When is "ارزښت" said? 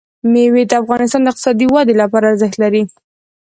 2.31-2.55